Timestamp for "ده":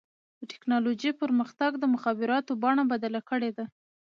3.57-3.65